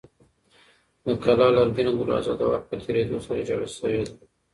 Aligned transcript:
د 1.05 1.05
کلا 1.23 1.47
لرګینه 1.57 1.91
دروازه 1.95 2.33
د 2.37 2.41
وخت 2.51 2.65
په 2.69 2.75
تېرېدو 2.83 3.17
سره 3.25 3.41
زړه 3.49 3.67
شوې 3.75 4.01
ده. 4.07 4.13